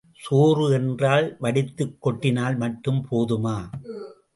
[0.19, 3.57] சோறு என்றால் வடித்துக் கொட்டினால் மட்டும் போதுமா!